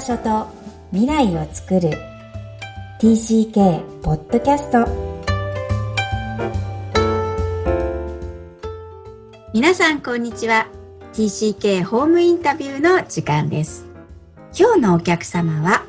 [0.00, 0.46] 場所と
[0.92, 1.90] 未来を作る。
[3.00, 4.86] TCK ポッドキャスト
[9.52, 10.68] 皆さんこんにちは。
[11.12, 13.84] TCK ホームインタビューの時間です。
[14.58, 15.84] 今日のお客様は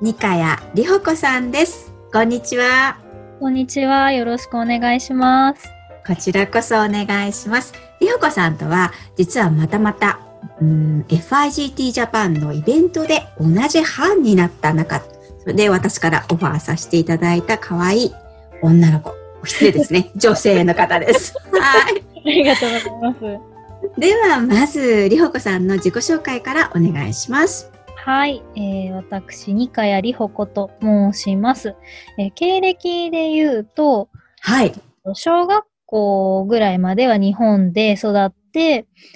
[0.00, 1.92] 二階里穂子さんです。
[2.12, 2.96] こんにちは。
[3.40, 4.12] こんにちは。
[4.12, 5.68] よろしくお願いします。
[6.06, 7.72] こちらこそお願いします。
[8.00, 10.20] 里穂子さんとは実はまたまた
[10.60, 15.00] うん FIGT ジャパンのイベントで同じ班になった中、
[15.40, 18.14] それで私からオファーさせていただいた可愛い
[18.62, 21.34] 女の子、失礼ですね、 女性の方です。
[21.52, 22.02] はい。
[22.16, 24.00] ありがとうございます。
[24.00, 27.70] では、まず、りほこさんの自己紹介からお願いします。
[27.96, 31.74] はい、えー、私、二階里穂子と申します。
[32.18, 34.08] えー、経歴で言うと、
[34.40, 34.72] はい。
[35.14, 38.32] 小学校ぐらいまでは日本で育っ、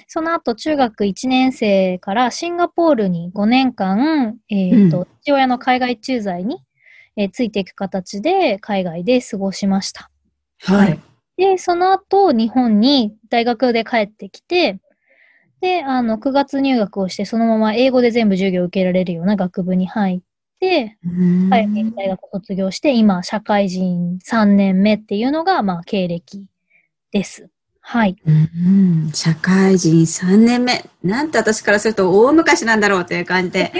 [0.07, 6.57] その後中学1年生からシンガポールに5年間、えっ、ー、と、うん、父親の海外駐在に、
[7.15, 10.09] えー、ついていく形で海外で過ごしました。
[10.59, 10.99] はい。
[11.37, 14.79] で、その後日本に大学で帰ってきて、
[15.61, 20.19] で、あの、9月入学をして、そのまま英語で全部授業を受けられるような学部に入っ
[20.59, 20.97] て、
[21.49, 26.45] はい、大学を卒業して、今、社会人3年目っていうのが、まあ、経歴
[27.11, 27.49] です。
[27.85, 29.11] はい、うん。
[29.13, 30.89] 社会人3年目。
[31.03, 33.73] なんと私からすると大昔なんだろうという感じで、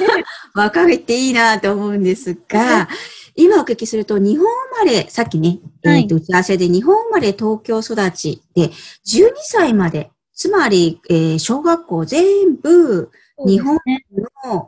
[0.54, 2.88] 若いっていいなと思うんですが、
[3.36, 8.70] 今お聞きすると、日本生まれ、さっきね、はい、えー、と打ち合わせで日本生まれ東京育ちで、
[9.06, 13.10] 12歳まで、つまり、えー、小学校全部、
[13.46, 14.04] 日本の、ね、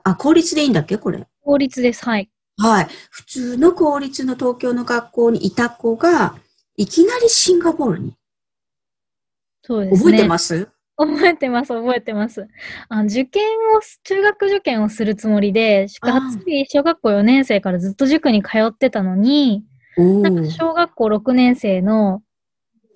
[0.05, 1.27] あ、公立でいいんだっけこれ？
[1.43, 2.31] 公立です、はい。
[2.59, 2.89] はい。
[3.11, 6.37] 普通の公立の東京の学校にいた子が、
[6.77, 8.15] いきなりシンガポールに
[9.63, 10.11] そうですね。
[10.11, 10.69] 覚えてます？
[10.99, 12.49] 覚えてます、覚えてます。
[12.89, 13.43] あ受験
[13.77, 19.65] を、中学受験をするつもりで、がっつり小学校4年生からずっと塾に通ってたのに、
[19.97, 22.22] なんか小学校6年生の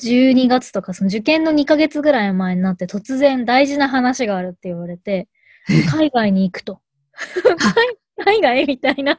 [0.02, 5.28] 12月とか、その受験の2ヶ月ぐらい前になって突然大事な話があるって言われて、
[5.90, 6.80] 海外に行くと。
[8.18, 9.18] 海外みたいな。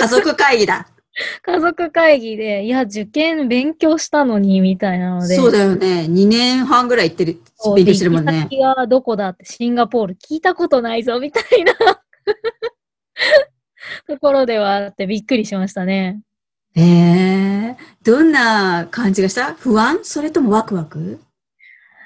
[0.00, 0.88] 家族会議だ。
[1.42, 5.34] 家族会議で、いや、受験勉強したのに、みたいなので。
[5.36, 6.06] そうだよね。
[6.08, 7.40] 2年半ぐらい行ってる、
[7.74, 8.42] 勉強してるもんね。
[8.42, 11.74] 先はどこだって、シンガポール聞いたことないぞ、みたいな
[14.06, 16.20] ところではあってびっくりしましたね。
[16.76, 19.54] ええー、どんな感じがした？
[19.54, 19.98] 不安？
[20.04, 21.18] それともワクワク？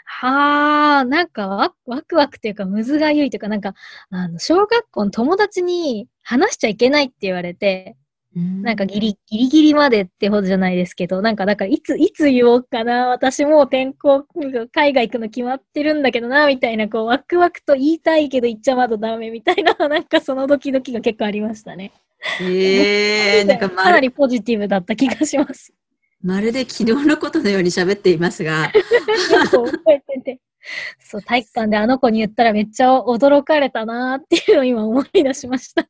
[0.07, 3.75] はあ、なんかワワクワクっていうか、むずがゆいというか、なんか、
[4.11, 7.97] あの、小学校の友達に話しちゃいけないって言われて、
[8.37, 14.25] なんかギリ、ギリギリまでってほどじゃないですけど、なんか、だからいつ、いつ言おうかな、私もう転校、
[14.73, 21.93] 海外行くの決まってるんだけどな、みたいな、こう、ワクワクと言いたいけど言っちゃまだダメみたいな、 なんかそのドキドキが結構ありましたね。
[22.41, 25.73] ええー、なんかかなりポジティブだった気がします。
[26.21, 28.73] まるで昨日のことのように喋っていますが。
[29.51, 30.41] 覚えてて。
[30.99, 35.87] そう、体育館であの子に言ったらめっちゃ驚かれたなっていうのを今思い出しました。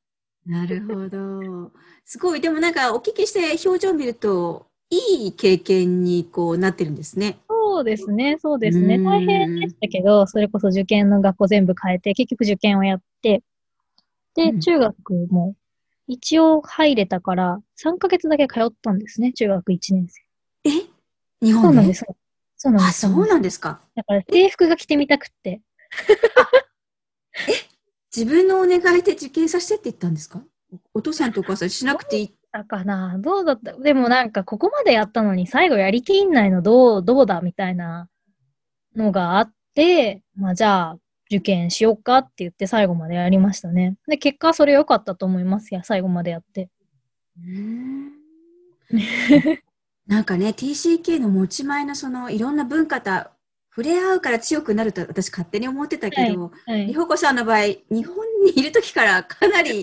[0.47, 1.73] なるほど。
[2.05, 7.39] すごい、でもなんかお聞きして表情を見ると、いい経験にこうなってるんですね。
[7.49, 8.99] そうですね、そうですね。
[8.99, 13.43] 大変でしたけど、それこそ受験の学校全部変えて、結局受験をやって、
[14.35, 15.57] で、中学も
[16.07, 20.23] 一応入れたから、3ヶ月だけ通ったんですね、中学1年生。
[20.71, 20.71] え？
[21.43, 22.05] 日本そうなんです。
[22.57, 23.07] そうなんです。
[23.07, 23.81] あ、そうなんですか。
[23.97, 25.63] だから制服が着てみたくって。
[27.49, 27.53] え？
[28.15, 30.43] 自分のお願いで受験させてって言ったんですか？
[30.93, 32.35] お父さんとお母さんしなくていい。
[32.53, 33.73] だかなどうだった？
[33.73, 37.41] でもなんかここまでやったのに最後やりきんないのどう、どうだ？
[37.41, 38.09] みたいな
[38.95, 40.99] のがあって、まあじゃあ
[41.31, 43.97] 受験しようかって言って最後までやりましたね。
[44.07, 46.69] で、結果それ良かったと思いますや、最後までやって。
[50.07, 53.11] なんかね、TCK の持ち前のそのいろんな文化と
[53.71, 59.83] 触れ合うから強くなると私勝手に思ってたけど、はいはい、りほこさんの場合、日本にいる時からかなり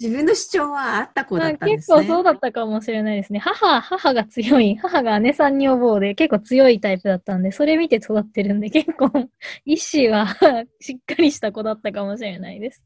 [0.00, 1.96] 自分の主張はあった子だったんですね。
[1.98, 3.38] 結構そうだったかもしれないですね。
[3.38, 9.10] 母、母が強い、母が姉さん女房で結構強いタイプだったんで、それ見て育ってるんで、結構
[9.66, 10.34] 意志は
[10.80, 12.82] しっかりした子だったかもしれないです。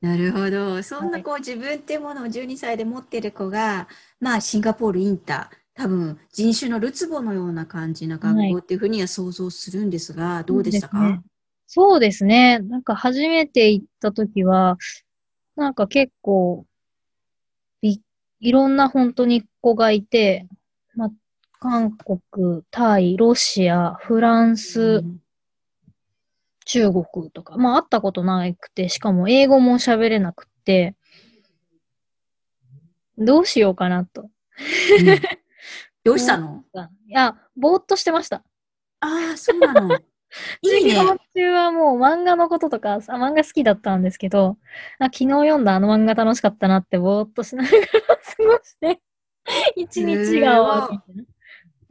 [0.00, 0.82] なるほど。
[0.82, 3.86] そんなこう、はい、自分っていうものを12歳で持ってる子が、
[4.18, 11.22] まあシンガポールインター、多分人種のるつぼのような感じな学校っていうふうには想像するんですが、はい、どうでしたか？
[11.66, 12.58] そうですね。
[12.58, 14.76] なんか初めて行った時は、
[15.60, 16.64] なんか結構、
[17.82, 18.00] い、
[18.40, 20.48] いろんな本当に子がいて、
[20.94, 21.10] ま、
[21.58, 25.22] 韓国、タイ、ロシア、フランス、うん、
[26.64, 30.96] 中国とか、まあ会ったことなくて、しかも英語も喋れなくて、
[33.18, 34.22] どうしようかなと。
[34.22, 34.28] うん
[36.02, 36.64] どうしたの？
[37.06, 38.42] いや、ぼーっとしてました。
[39.00, 39.98] ああ、そうなの。
[40.62, 40.90] いいね。
[40.94, 44.56] 授業中はもう漫画のこととか、あ漫画好きだったんですけど、
[44.98, 47.90] あ昨日読んだあの漫画楽しかったなってぼーっとしながら過
[48.38, 49.00] ごして、
[49.76, 51.26] 一日が終わる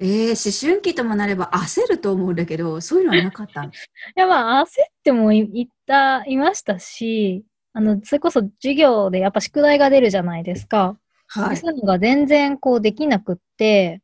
[0.01, 3.71] えー、思春期ともなれば焦ると思うんだけど、そういうのはなかったの？
[4.15, 4.69] や、まあ、焦っ
[5.03, 7.43] てもいいった、いましたし、
[7.73, 10.97] あの、それこそ授業でやっぱ宿題が出るじゃないですか。
[11.27, 11.57] はい。
[11.57, 14.01] そういうのが全然こうできなくって、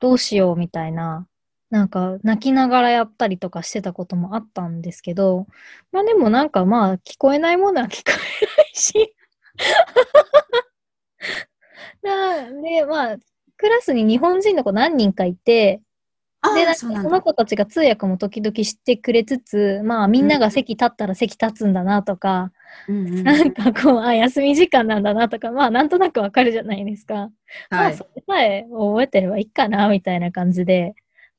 [0.00, 1.26] どうしようみたいな、
[1.74, 5.48] なんか泣きながらやったりとかしてたこともあったんですけど、
[5.90, 8.18] まあでもなんかまあ聞こえないものは聞こえな
[8.62, 9.16] いし。
[12.00, 13.16] なで、まあ、
[13.56, 15.82] クラスに日本人の子何人かいて、
[16.54, 22.52] で、なんかその子たちが通訳も時々してくれつつ、まあみんなが席立ったら席立つんだなとか、
[22.86, 27.32] うんうんなんかこう、あ、休み時間なんだなとか、まあなんとなくわかるじゃないですか。
[27.68, 28.06] まはいあそ。
[28.14, 30.94] れさえ覚えてればいいかな、みたいな感じで、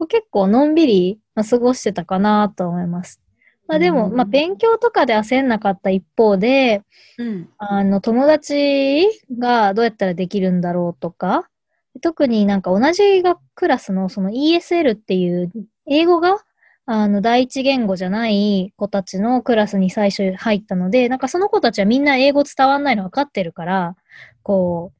[0.07, 3.21] 結構のんびりまあ過ごしてたかなと思います。
[3.67, 6.83] まあでも、うんまあ勉強とかで焦んなかった一方で、
[7.17, 7.49] うん。
[7.57, 9.07] あの、友達
[9.37, 11.49] がどうやったらできるんだろうとか、
[12.01, 15.51] 特になんか同じ学クラスのその ESL っていう
[15.87, 16.37] 英語が
[16.85, 23.95] あの第一言語じゃない子たちのクラスに最初入ったので、なんかその子たちはみんな英語伝わんないの分かってるから、
[24.43, 24.91] こ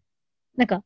[0.56, 0.84] う、なんか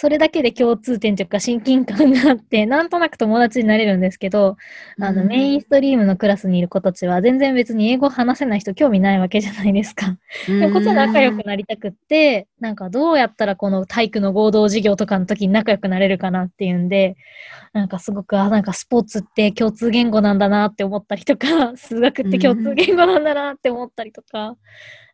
[0.00, 4.56] それだけで共通点というか親近感があって、 なんとなく友達になれるんですけど、
[5.00, 10.16] あの、うんメインストリームのクラスにいる子たちは全然別に英語話せない人興味ないわけじゃないですか。
[10.46, 17.16] でもこっちは仲良くなりたくって、なんかどうやったらこの体育の合同授業とかの時に仲良くなれるかなっていうんで、
[17.72, 21.46] なんかすごく、あ、なんかスポーツって共通言語なんだなって思ったりとか、
[21.76, 24.56] 数学って共通言語なんだなって思ったりとか、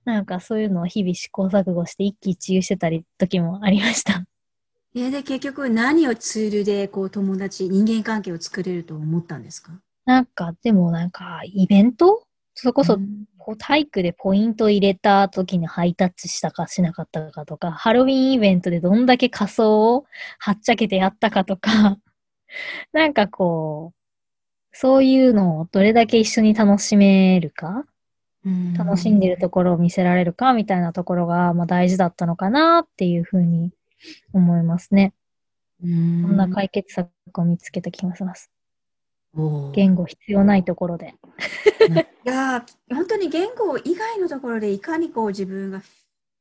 [0.04, 4.26] なんかそういうのを日々試行錯誤して一喜一憂してたり時もありました。
[4.96, 9.72] えーで、結局何をツールでこう友達、人間関係を作れると思ったんですか？
[10.04, 12.22] なんか、でもなんか、イベント？
[12.54, 13.24] それこそうん。
[13.36, 20.06] こう体育でポイント入れた時にハイタッチしたかしなかったかとか、ハロウィンイベントでどんだけ仮装を
[20.38, 21.98] はっちゃけてやったかとか、
[22.94, 23.98] なんかこう、
[24.72, 27.84] そういうのをどれだけ一緒に楽しめるか、
[28.46, 28.74] うん。
[28.74, 30.54] 楽しんでるところを見せられるか？
[30.54, 33.72] みたいなところが、まあ、大事だったのかなっていうふうに
[34.32, 35.14] 思いますね。
[35.82, 38.50] うんこんな解決策を見つけた気がします。
[39.72, 41.14] 言語必要ないところで。
[42.24, 45.86] いやー本当に言語以外のところでいかにこう自分がフ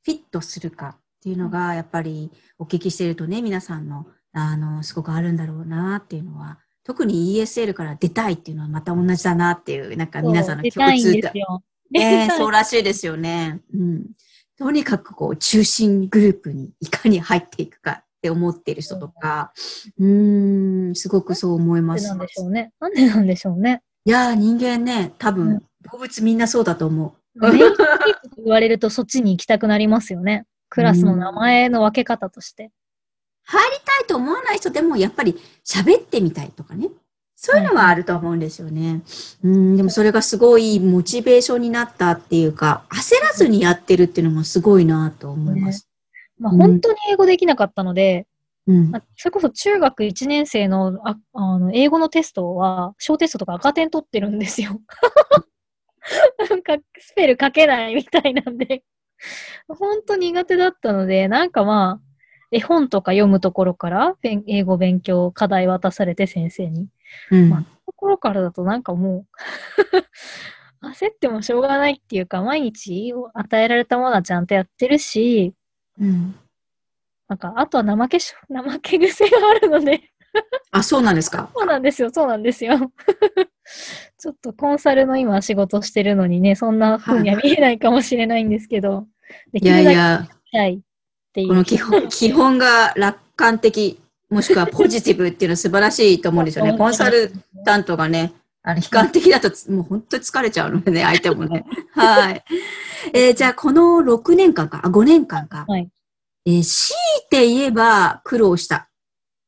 [0.07, 11.31] ィットするかっていうのがやっぱりお聞きしてるとね皆さんのあのすごくあるんだろうなっていうのは特に ESL から出たいっていうのはまた同じだなっていうなんか皆さんの共通点。
[11.95, 13.61] えそうらしいですよね。
[13.71, 14.05] うん。
[14.57, 19.51] とにかくこう中心グループにいかに入っていくかって思っている人とか、
[19.99, 22.07] うーん、すごくそう思います。
[22.07, 22.71] なんでしょうね。
[22.79, 23.81] なんでなんでしょうね。
[24.05, 27.51] いやー、人間ね、多分、うん動物みんなそうだと思う。
[27.51, 30.45] メインストリームと言われるとそっちに行きたくなりますよね。
[30.69, 32.71] クラスの名前の分け方として。
[33.43, 36.87] 入りたいと思わない人でも、やっぱり喋ってみたいとかね。
[37.45, 39.01] そういうのはあると思うんですよね。
[39.43, 45.85] うん、でもそれがすごいモチベーションになったっていうか、焦らずにやってるっていうのもすごいなと思います。
[45.85, 45.93] うん
[46.43, 48.27] まあ本当に英語できなかったので、
[48.65, 48.99] うんま。
[48.99, 54.79] あそれこそ中学1年生のああの英語のテストは、小テストとか赤点取ってるんですよ。
[56.49, 58.83] なんかスペル書けないみたいなんで、
[59.67, 62.01] 本当苦手だったので、なんかまあ、
[62.51, 66.87] 絵本とか読むところから勉英語勉強課題渡されて先生に。
[67.31, 69.25] うんまあところからだとなんかも
[70.81, 75.53] う 焦ってもしょうがないっていうか、毎日与えられたものはちゃんとやってるし、
[75.99, 76.35] うん。
[77.29, 80.01] なんか、あとは怠けし、怠け癖があるので、
[80.71, 81.49] あ、そうなんですか？
[81.55, 82.77] そうなんですよ、そうなんですよ。
[84.17, 89.07] ちょっとコンサルの今仕事してるのにね、そんな風には見えないかもしれないんですけど、
[89.53, 90.79] でいやきるだけいや、いっ
[91.33, 91.47] ていう。
[91.49, 93.99] この基本、基本が楽観的、
[94.33, 96.77] もしくはポジティブっていうのは素晴らしいと思うんですよね。
[96.77, 97.31] コンサル
[97.65, 101.65] タントがね、あの、悲観的だとつもう本当に疲れちゃうのでね、相手もね。
[101.93, 102.43] はい。
[103.13, 105.65] えーじゃあ、この6年間か、あ、5年間か。
[105.67, 105.89] はい
[106.45, 108.89] えー強いて言えば苦労した。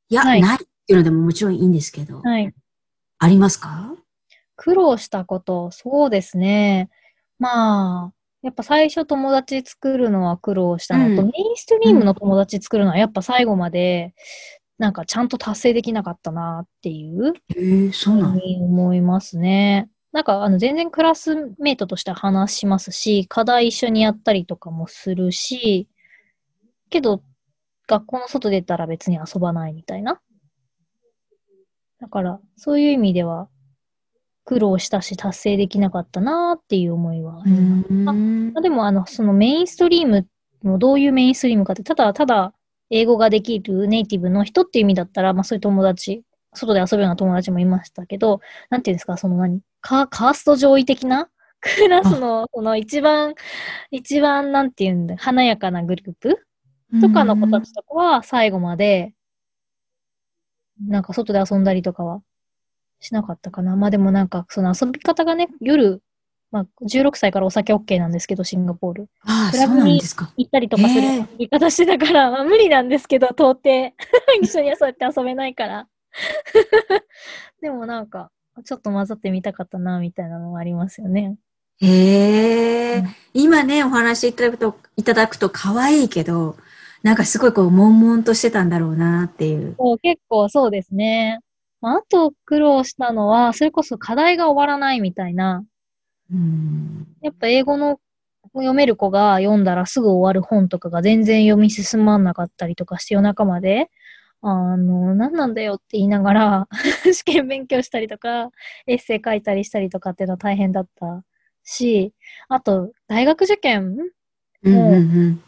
[0.10, 2.54] いや、はいないっていうのでももちろんいいんですけど、はい。
[3.20, 3.94] ありますか？
[4.56, 6.90] 苦労したこと、そうですね。
[7.40, 14.14] まあ、やっぱ最初友達作るのは苦労したのと、うんメインストリームの友達作るのはやっぱ最後まで、
[14.78, 19.90] なんかちゃんと達成できなかったなっていうえー、そうなに思いますね。
[20.12, 25.88] なんかあの全然クラスメイトとして話しますし、課題一緒にやったりとかもするし、
[26.90, 27.22] けど
[27.88, 30.20] 学校の外出たら別に遊ばないみたいな。
[32.00, 33.50] だから、そういう意味では、
[34.44, 38.58] 苦労したし達成できなかったなーっていう思いはあります。
[38.58, 40.28] あでも、あの、そのメインストリーム
[40.64, 42.54] のどういうメインストリームかって、ただただ
[42.90, 46.24] 英語ができるネイティブの人っていう意味だったら、まあそういう友達、
[46.54, 53.34] 外で遊ぶような友達もいましたけど、なんていうんですか、その何カカースト上位的な クラスの、その一番、
[53.92, 56.46] 一番、なんていうんだ、華やかなグループ
[57.02, 59.14] とかの子たちとかは最後まで、
[60.80, 62.22] なんか外で遊んだりとかは
[63.00, 63.76] しなかったかな。
[63.76, 66.02] まあでもなんか、その遊び方がね、夜、
[66.52, 69.10] まあ16歳からお酒 OK なんですけど、シンガポール。
[69.24, 73.94] ああ、クラブに行ったりとかする遊び方してたから、まあ無理なんですけど、到底。
[74.42, 75.88] 一緒にそうやって遊べないから。
[77.62, 78.32] でもなんか、
[78.64, 81.36] ちょっと混ざってみたかったな、みたいなのもありますよね。
[81.82, 86.56] へえ、うん、今ね、お話いただくと、いただくと可愛いけど、
[87.04, 89.76] なんかすごいこう、悶々としてたんだろうなっていう。
[89.78, 91.40] そう結構そうですね。
[91.82, 95.64] あと苦労したのは、それこそ課題が終わらないみたいな。
[96.32, 98.00] うん、やっぱ英語の
[98.54, 103.90] 読める子が読んだらすぐ終わる本とかが全然読み進まなかったりとかして夜中まで、
[104.42, 106.68] あの、何なんだよって言いながら
[107.12, 108.52] 試験勉強したりとか、
[108.88, 111.24] エッセイ書いたりしたりとかっていうのは大変だった
[111.64, 112.14] し、
[112.48, 113.98] あと、大学受験
[114.64, 115.44] も、うん。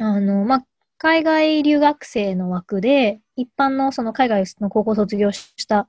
[0.00, 0.66] あの、まあ、
[0.98, 5.88] 海外留学生の枠で、一般のその海外の高校卒業した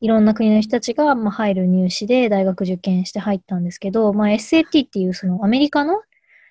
[0.00, 6.02] いろんな国の人たちが、まあ、入る入試で大学受験して入ったんですけど、まあ、SAT っていうそのアメリカの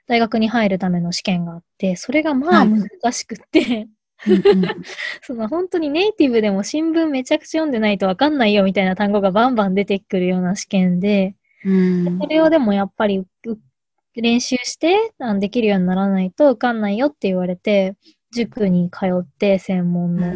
[0.08, 3.88] 大学に入るための試験があって、それがまあ難しくって、
[4.18, 4.42] はい、
[5.22, 13.26] その本当にネイティブでも新聞めちゃくちゃ読んでないとわかんないよみたいな単語がバンバン出てくるような試験で、うん、それをでもやっぱり
[14.16, 17.96] 練習してできるようにならないと受かんないよって言われて、
[18.36, 20.36] 塾に通って専門の。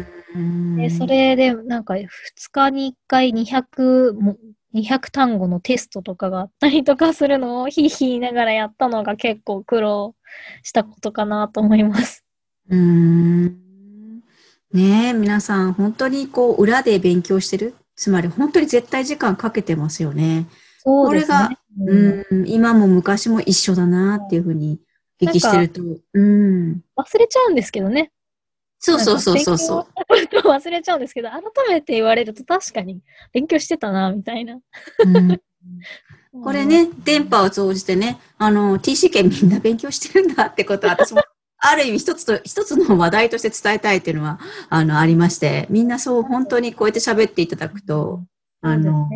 [0.76, 2.06] でそれでなんか2
[2.50, 4.36] 日に1回200も、
[4.72, 10.14] 200単語のテストとかがあったりとかするのをひいひい言いながらやったのが結構苦労
[10.62, 12.24] したことかなと思います。
[12.68, 14.20] うーん。
[14.72, 17.74] ねえ、皆さん本当にこう裏で勉強してる？
[17.96, 20.46] つまり本当に絶対時間かけてますよね。
[20.78, 21.38] そうですね。
[21.38, 21.60] これが
[22.32, 24.80] うん、今も昔も一緒だなっていうふうに
[25.20, 25.82] 聞きしてると。
[26.14, 26.82] うん。
[26.96, 28.12] 忘れちゃうんですけどね。
[28.78, 29.86] そうそうそうそうそう。
[30.48, 33.00] 忘れちゃうんですけど、改めて言われると確かに
[33.32, 34.58] 勉強してたな、みたいな。
[35.04, 35.40] うん
[36.42, 41.22] これね、電波を通じてね、あの、TC 圏みんな勉強してるんだってことは、私も、
[41.58, 48.22] ある意味一つと、一つの話題として伝えたいっていうのは、あの、ありまして、みんなそう、本当にこうやって喋っていただくと、
[48.62, 49.08] あの、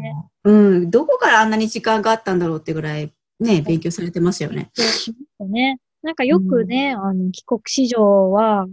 [0.44, 4.70] うん、どこからあんなに時間があったんだろうってぐらい、ね、勉強されてますよね。
[4.74, 5.78] そうね。
[6.04, 8.66] なんかよくね、うん、あの、帰国子女は、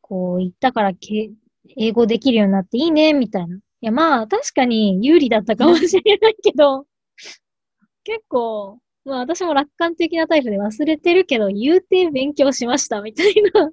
[0.00, 1.30] こう、行ったからけ、
[1.76, 3.56] 英語できるようになっていいね、みたいな。
[3.56, 6.84] いや、まあ、確かに有利だったかもしれないけど、
[8.02, 13.70] 結構、まあ私も楽観的なタイプで忘れてるけど、言うて勉強しました、みたいな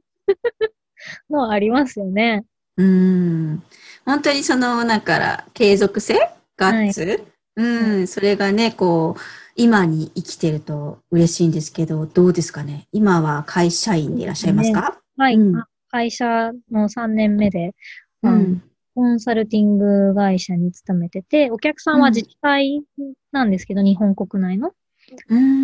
[1.31, 2.45] のはありますよね。
[2.77, 3.63] うん。
[4.05, 6.19] 本当にその、だから、継続性
[6.57, 7.23] ガッツ、はい、
[7.55, 12.87] うん、それがね、こう、今に生きてると嬉しいんですけど、どうですかね？
[12.91, 17.75] 今は会社員でいらっしゃいますか、ね、はい、うん、会社の3年目で、
[18.23, 18.63] うん、
[18.95, 22.81] コンサルティング会社に勤めてて、お客さんは自治体
[23.31, 24.73] なんですけど、うん、日本国内の。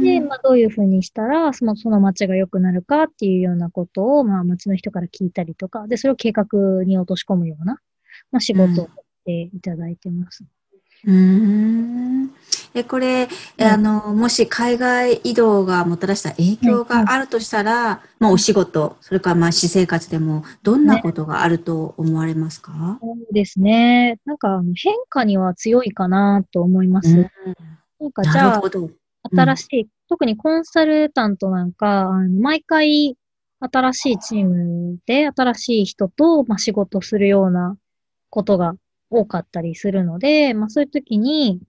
[0.04, 6.46] で、まあ、どういうふうにしたら、その、その街が良くなるかっていうようなことを、まあ、街の人から聞いたりとか、で、それを計画
[6.84, 7.80] に落とし込むような、
[8.32, 8.92] まあ、仕事をし
[9.26, 10.44] ていただいてます。
[10.44, 10.50] うん。
[12.74, 13.28] え、これ、
[13.58, 24.20] うん、あの、もし海外移動がもたらした影響があるとしたら、うん、まあお仕事、それからまあ私生活でも、どんなことがあると思われますか、ね、そうですね。
[24.26, 27.10] なんか変化には強いかなと思います。
[27.10, 27.32] うん、
[28.00, 28.62] なんかじゃあ、
[29.32, 33.18] 新しい、特にコンサルタントなんか、あの毎回
[33.60, 37.76] 新しいチームで新しい人と、まあ、仕事するような
[38.30, 38.76] ことが
[39.10, 41.62] 多かったりするので、まあそういう時に、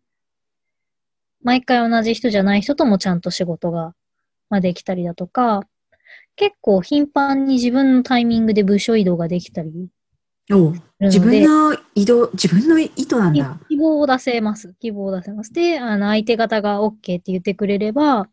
[1.43, 3.95] 毎回同じ人じゃない人ともちゃんと仕事が、
[4.51, 5.63] まあ、できたりだとか、
[6.37, 9.89] 結構頻繁に自分のタイミングで部署移動ができたり
[10.53, 13.59] お自分の移動、自分の意図なんだ。
[13.69, 14.75] 希望を出せます。
[14.81, 15.53] 希望を出せます。
[15.53, 18.29] で、あの、相手方が OK って言ってくれれば、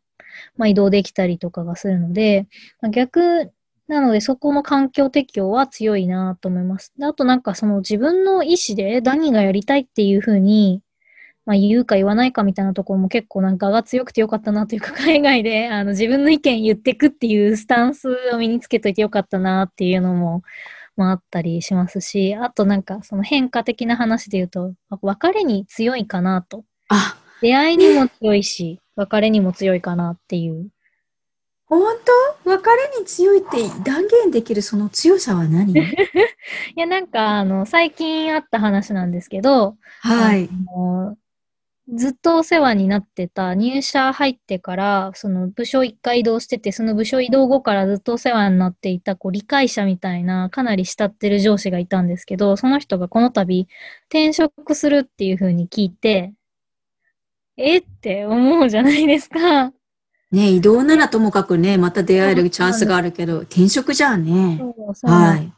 [0.58, 2.48] まあ、移動できたりとかがするので、
[2.82, 3.52] まあ、逆
[3.88, 6.94] なので、そこの環境適応は強いなと思います。
[6.98, 10.82] であとなんかその自分の意思で何がやりたいっていうふうに、
[11.46, 20.44] まあ言うか言わないかみたいなところも結構なんかが強くてよかったなというか、 海外であの自分の意見言ってくっていうスタンスを身につけといてよかったなっていうのも、
[20.98, 26.66] まああったりしますし、あとなんかその変化的な話で言うと、別れに強いかなと。
[26.90, 30.68] あ、出会いにも強いし、別れにも強いかなっていう。
[31.70, 31.82] 本
[32.46, 32.50] 当？
[32.50, 35.74] 別れに強いって断言できるその強さは何？
[35.76, 35.84] い
[36.76, 40.50] や、なんか、あの、最近あった話なんですけど、はい。
[41.90, 53.68] ずっとお世話になってた入社入ってから、その部署一回移動してて、その部署移動後からずっとお世話になっていた、こう、理解者みたいな、かなり慕ってる上司がいたんですけど、その人がこの度、
[54.10, 56.34] 転職するっていう風に聞いて、
[57.58, 57.78] え？
[57.80, 59.74] って思うじゃないですか。
[60.32, 64.58] ね移動ならともかくね、また出会えるチャンスがあるけど、転職じゃあね。
[64.60, 65.54] そうそうはい。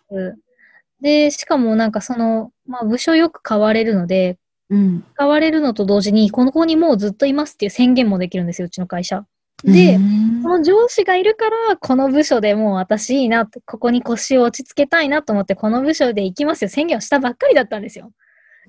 [1.01, 4.38] で、しかもなんかその、まあ部署よく変われるので、
[4.69, 9.25] うん、変われるのと同時に、この子にもうずっといますっていう宣言もできるんですよ、うちの会社。
[9.63, 9.99] で、
[10.41, 18.11] その上司がいるから、この部署でもう私いいな、ここに腰を落ち着けたいなと思って、この部署で行きますよ、宣言をしたばっかりだったんですよ。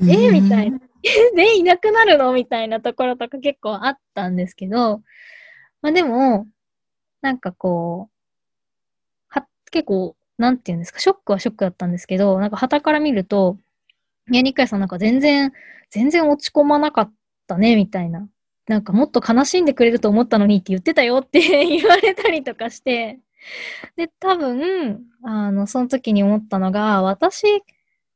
[0.00, 0.80] えー、みたいな。
[1.37, 2.33] で、いなくなるの？
[2.33, 5.02] みたいなところとか結構あったんですけど、
[5.83, 6.47] まあでも、
[7.23, 8.15] なんかこう、
[9.29, 13.59] は、結構、なんていうんですか、ショックはショックだったんですけど、なんか旗から見ると、
[14.31, 15.53] いや、ニカイさんなんか全然、
[15.91, 17.13] 全然落ち込まなかっ
[17.47, 18.29] たね、みたいな。
[18.69, 23.19] なんかもっと悲しんでくれると思ったのにって言ってたよって 言われたりとかして、
[23.97, 27.47] で、多分、あの、その時に思ったのが、私、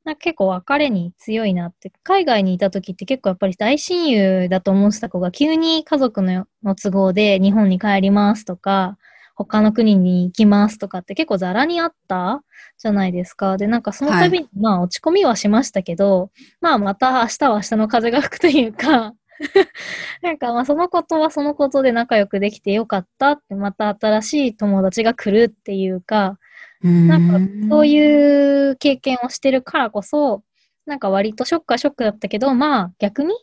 [0.05, 8.99] な結構別れに強いなって、海外にいた時って結構やっぱり大親友だと思ってた子が急に家族の都合で日本に帰りますとか、
[9.35, 12.43] 他の国に行きますとかって結構ザラにあった
[12.79, 13.57] じゃないですか。
[13.57, 19.15] で、なんかその度に、はい、まあ落ち込みはしましたけど、まあまた明日は明日の風が吹くというか
[20.23, 26.39] なんかまあそのことはそのことで仲良くできてよかったって、また新しい友達が来るっていうか、
[26.85, 27.39] なんか、
[27.71, 30.43] そういう経験をしてるからこそ、
[30.85, 33.35] なんか割とショックはショックだったけど、まあ逆に、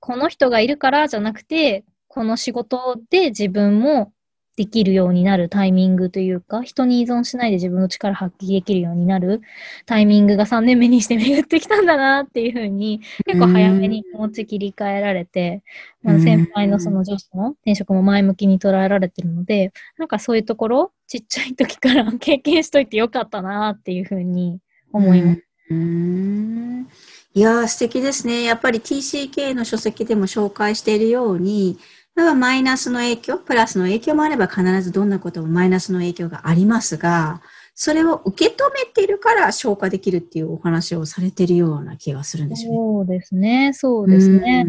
[0.00, 4.12] この人がいるからじゃなくて、この仕事で自分も
[4.58, 9.40] できるようになるタイミングというか、人に依存しないで自分の力発揮できるようになる
[9.86, 15.62] タイミングが3年目にして巡ってきたんだなっていうふうに、結構早めに気持ち切り替えられて、
[16.02, 24.58] まあ、先輩のその上司の転職も前向きに捉えられてるので、なんかそういうところ、ちっちゃい時から 経験しといてよかったなっていうふうに
[24.92, 25.42] 思います。
[25.70, 26.88] うん
[27.34, 28.42] いやー素敵ですね。
[28.42, 31.78] やっぱり TCK の書籍でも紹介しているように、
[32.18, 37.40] だからマイナスの影響、プラスの影響もあれば必ずどんなこともマイナスの影響がありますが、
[37.76, 42.76] それを受け止めているから消化できるっていうお話をされているような気がするんですよね。
[42.76, 43.72] そうですね。
[43.72, 44.66] そうですね。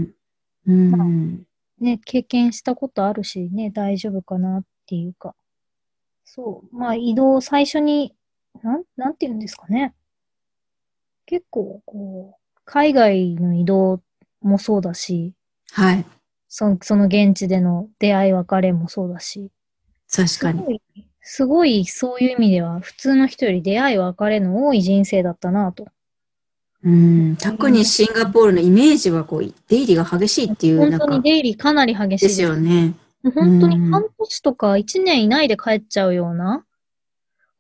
[0.67, 0.91] うん。
[0.91, 5.33] まあ、ね、経験したことあるしね、大丈夫かなっていうか。
[6.25, 6.75] そう。
[6.75, 8.13] まあ移動最初に、
[8.61, 9.95] なん、なんて言うんですかね。
[11.25, 14.03] 結構、こう、海外の移動
[14.39, 15.33] もそうだし、
[15.71, 16.05] はい。
[16.49, 19.49] そその現地での出会い別れもそうだし。
[20.11, 20.81] 確かに。
[21.21, 25.87] すごい、そういう意味では、普通の人より出会い別れの多い人生だったなと。
[26.83, 30.79] うん、特にシンガポールのイメージはこう、出入りが激しいっていう。
[30.79, 32.41] 本当に出入りかなり激しいです。
[32.41, 32.95] よね。
[33.21, 36.65] 本当に半年とか1年以内で帰っちゃうような。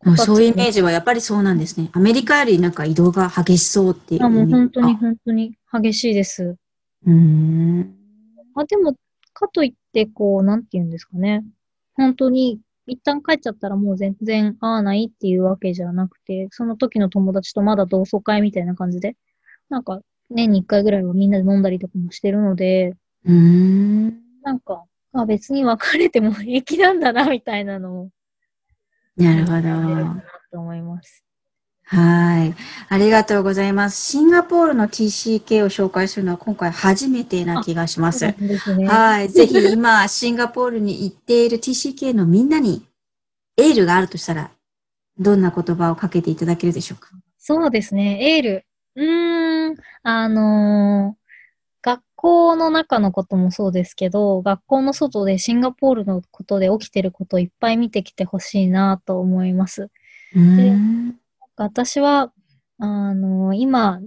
[0.05, 1.89] うそういうイメージはやっぱりそうなんですね。
[1.91, 4.23] アメリカよりなんか移動が激しそうっていう。
[4.23, 6.55] あ、もう本当に本当に激しいです。
[7.05, 7.98] うん。
[8.53, 8.95] まあでも、
[9.33, 11.43] かといって、こう、なんて言うんですかね。
[11.95, 19.15] 本当に、一旦帰っちゃったらもう全然会わないっていうわけじゃなくて、その時の友達とまだ同窓会みたいな感じで、
[19.69, 24.09] なんか、年に一回ぐらいはみんなで飲んだりとかもしてるので、うん。
[24.41, 28.09] なんか、あ、別に別れても平気なんだな、みたいなのを。
[29.17, 30.21] なるほど。
[30.51, 31.23] と思います。
[31.91, 32.55] はい。
[32.87, 33.99] ありがとうございます。
[34.11, 38.19] シンガポールの TCK を紹介するのは今回初めてな気がします。
[38.59, 39.29] すね、はい。
[39.29, 42.85] ぜひ今、シンガポールに行っている TCK のみんなに
[43.57, 44.51] エールがあるとしたら、
[45.17, 47.09] どんな言葉をかけていただけるでしょうか？
[47.39, 48.35] そうですね。
[48.35, 48.65] エール。
[48.95, 49.75] うーん。
[50.03, 51.19] あのー、
[51.81, 59.89] 学校の中のこともそうですけど、学校の外でシンガポールのことで起きてることをいっぱい見てきてほしいなと思います。
[60.35, 60.77] で
[61.63, 62.31] 私は、
[62.77, 63.99] あの、今、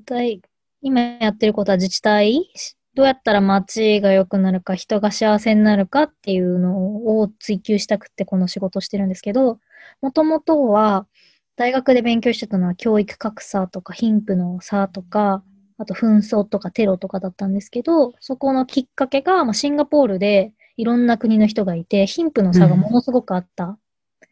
[0.80, 2.50] 今やってることは自治体
[2.94, 9.58] どうやったら街が良くなるか、人が幸せになるかっていうのを追求したくてこの仕事をしてるんですけど、
[10.00, 11.06] もともとは
[11.56, 15.42] 大学で勉強してたのは教育格差とか貧富の差とか、
[15.78, 23.78] あと紛争とかテロとかだったんですけど、そこのきっかけが、まあ、シンガポールでいろんな国の人がいて、貧富の差がものすごくあった。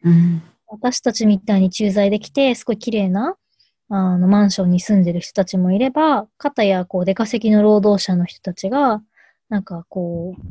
[0.03, 3.35] うん、私たちみたいに駐在できて、すごい綺麗な
[3.89, 9.01] あのマンションに住んでる人たちもいれば、片やこう出稼ぎの労働者の人たちが、
[9.49, 10.41] なんかこう、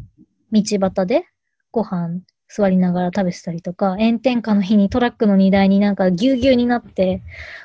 [0.52, 1.24] 道端で
[1.72, 7.22] ご飯座りながら食べてたりとか、炎天下の日にトラックの荷台になんかぎゅうぎゅうになって、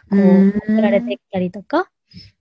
[0.10, 1.90] こう、乗られてきたりとか、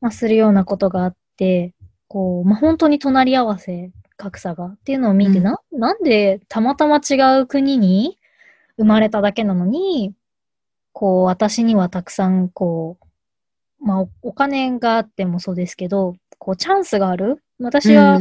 [0.01, 1.75] まあ、するようなことがあって、
[2.07, 8.17] こう、まあ、本当に隣り合わせ、格差がっていうのを見て、うん、な、なんでたまたま違う国に
[8.77, 10.15] 生まれただけなのに、
[10.93, 12.99] こう、私にはたくさん、こ
[13.81, 18.21] う、まあ、お金があってもそうですけど、こう、チャンスがある私は、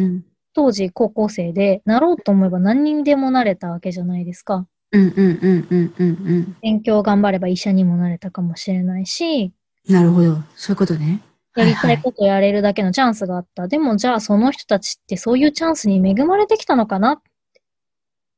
[0.53, 4.67] 当時高校生で、なろうと思えば何にでもなれたわけじゃないですか。
[4.91, 6.57] うんうんうんうんうんうん。
[6.61, 9.51] 勉強頑張れば医者にもなれたかもしれないし。
[9.89, 10.35] なるほど。
[10.55, 11.21] そういうことね。
[11.55, 13.63] やりたいことやれるだけのチャンスがあった。
[13.63, 17.21] はいはい、でもじゃあその人たちってそういうチャンスに恵まれてきたのかなっ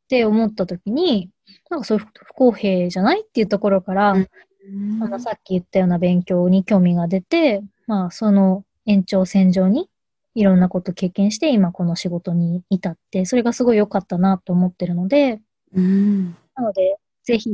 [0.08, 1.30] て思った時に、
[1.70, 9.90] なんかそういう不公平じゃないっていうところから、うん、あのさっき言ったような勉強に興味が出て、まあその延長線上に
[10.36, 15.40] いろんなこと経験して今この仕事に至って、それがすごい良かったなと思ってるので、
[15.74, 17.50] うん、なのでぜひ、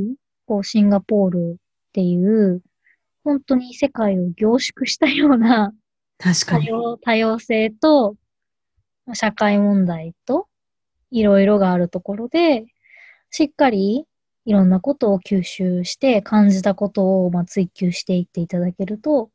[0.45, 2.61] こうシンガポールっていう
[3.23, 5.73] 本当に世界を凝縮したような
[6.17, 6.65] 確かに。
[6.65, 8.15] 多様多様性と
[9.13, 10.47] 社会問題と
[11.09, 12.65] いろいろがあるところで、
[13.31, 14.05] しっかり
[14.45, 19.29] いろんなことを吸収して感じたことをまあ追求していっていただけると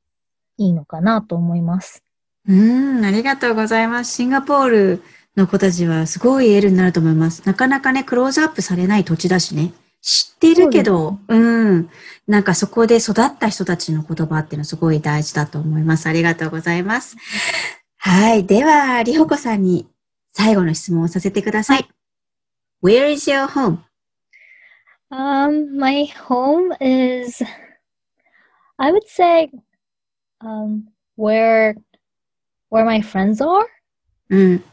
[0.58, 2.02] いいのかなと思います。
[2.48, 4.14] うん、ありがとうございます。
[4.14, 5.02] シンガポール
[5.36, 7.42] の子たちはすごいエールになると思います。
[7.46, 9.72] なかなかね、クローズアップされない土地だしね。
[10.00, 11.90] 知ってるけど、うね、うん。
[12.26, 16.06] なんかそこで育った人たちの言葉っていうのはすごい大事だと思います。
[16.08, 17.16] ありがとうございます。
[17.96, 18.46] はい。
[18.46, 19.88] では、りほこさんに
[20.32, 21.88] 最後の質問をさせてください。
[22.82, 23.85] Where is your home?
[25.16, 27.42] Um, my home is,
[28.78, 29.50] I would say,
[30.42, 31.74] um, where,
[32.68, 33.64] where my friends are.
[34.28, 34.64] うん。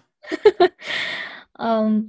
[1.57, 2.07] um,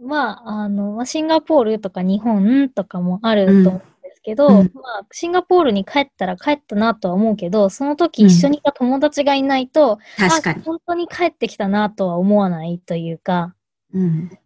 [0.00, 10.62] まあ、あの、シンガポールとか日本とかもあると思うんですけど、うん、まあ、シンガポールに帰ったら帰ったなとは思うけど、その時一緒にいた友達がいないと、うん、確かに。
[10.62, 13.56] 本当に帰ってきたなとは思わないというか、
[13.92, 14.38] うん、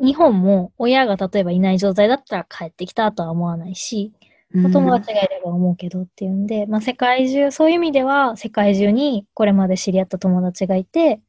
[0.00, 4.12] 日本も親が例えばいない状態だったら帰ってきたとは思わないし、
[4.54, 11.20] お友達がいれば思うけどっていうんで、まあ世界中、そういう意味では世界中にこれまで知り合った友達がいて、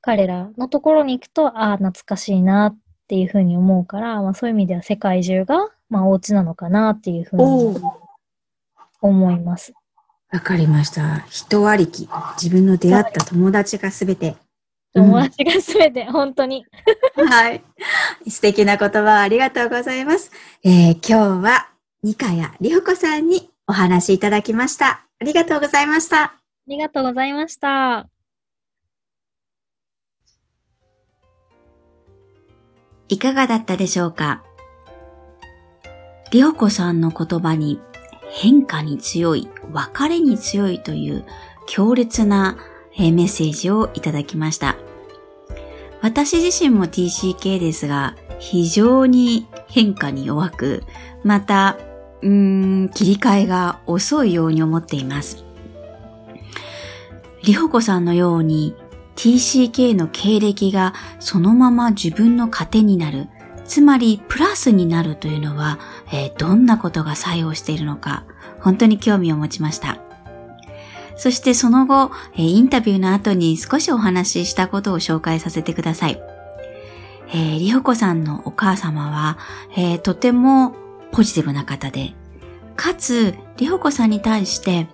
[0.00, 7.80] 彼らのところに行くと、ああ、懐かしいなっていうふうに思うから、まあそういう意味では世界中が、まあお家なのかなっていうふうに
[9.02, 9.74] 思います。
[10.30, 11.26] わかりました。
[11.28, 12.08] 人ありき。
[12.40, 14.36] 自分の出会った友達がすべて。
[14.94, 16.64] 友達がすべて、うん、本当に。
[17.16, 17.62] はい。
[18.28, 20.32] 素敵な言葉ありがとうございます。
[20.64, 21.68] えー、今日は、
[22.02, 25.06] ニカヤリホコさんにお話いただきました。
[25.20, 26.22] ありがとうございました。
[26.22, 26.32] あ
[26.66, 28.08] りがとうございました。
[33.08, 34.42] いかがだったでしょうか？
[36.30, 37.80] りょうこさんの言葉に
[38.30, 41.24] 変化に強い、別れに強いという
[41.66, 42.58] 強烈な
[43.12, 44.76] メッセージをいただきました。
[46.00, 50.84] 私自身も TCK ですが、非常に変化に弱く、
[51.24, 51.76] また、
[52.22, 55.44] うーん、切り替えが遅いように思っています。
[57.44, 58.74] りほこさんのように
[59.16, 63.28] TCK の経歴がそのまま自分の糧になる、
[63.64, 65.78] つまりプラスになるというのは、
[66.12, 68.24] えー、どんなことが作用しているのか、
[68.60, 70.07] 本当に興味を持ちました。
[71.18, 76.22] そしてその後、インタビューの後に少しお話ししたことを紹介させてください。
[77.30, 79.36] えー、りほこさんのお母様は、
[79.76, 80.74] えー、とても
[81.12, 82.14] ポジティブな方で、
[82.76, 84.86] かつ、りほこさんに対して、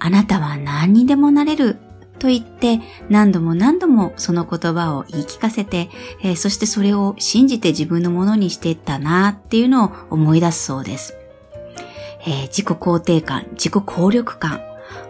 [0.00, 1.76] あなたは何にでもなれる
[2.18, 5.90] と言って何度も何度もその言葉を言い聞かせて、
[6.22, 11.14] えー、そしてそれを信じて自分のものにしていったなっていうのを思い出すそうです。
[12.26, 14.60] えー、自己肯定感、自己効力感、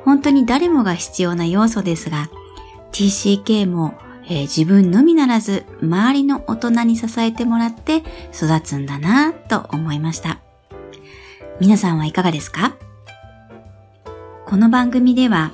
[0.04, 2.28] 本当に誰もが必要な要素ですが、
[2.92, 10.40] TCK も、えー、自分のみならず周りの大人に支えてもらって育つんだなぁと思いました。
[11.60, 12.76] 皆さんはいかがですか？
[14.46, 15.52] この番組では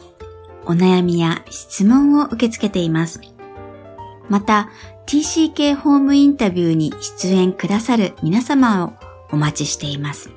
[0.65, 3.21] お悩みや質問を受け付けています。
[4.29, 4.69] また、
[5.07, 8.93] TCK ホームインタビューに出演くださる皆様を
[9.31, 10.31] お待ちしています。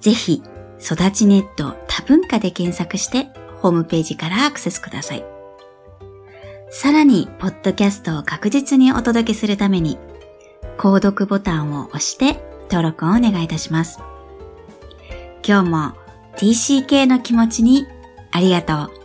[0.00, 0.42] ぜひ、
[0.80, 3.28] 育ちネット多文化で検索して
[3.60, 5.24] ホームページからアクセスください。
[6.70, 9.98] さらに、ポッドキャストを確実にお届けするために、
[10.78, 13.98] 購読ボタンを押して登録をお願いいたします。
[15.46, 15.92] 今日も
[16.36, 17.86] TCK の気持ちに
[18.30, 18.99] ありがとう。